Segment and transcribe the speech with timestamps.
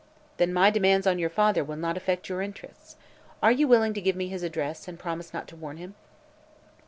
[0.37, 2.95] "Then my demands on your father will not affect your interests.
[3.43, 5.93] Are you willing to give me his address, and promise not to warn him?"